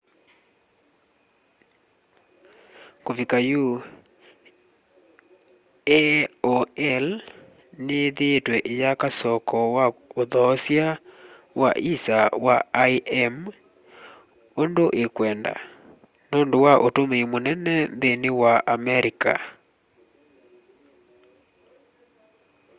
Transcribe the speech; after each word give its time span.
kuvika 3.05 3.37
yu 3.49 3.63
aol 5.97 7.05
ni 7.83 7.95
yithiitwe 8.03 8.55
iyaka 8.73 9.07
soko 9.21 9.57
wa 9.75 9.85
uthoosya 10.21 10.87
wa 11.61 11.71
isa 11.93 12.19
wa 12.45 12.57
im 13.21 13.35
undu 14.61 14.85
ikwenda 15.03 15.53
nundu 16.29 16.57
wa 16.65 16.73
utumii 16.87 17.25
munene 17.31 17.75
nthini 17.95 18.29
wa 18.41 18.53
america 18.75 19.33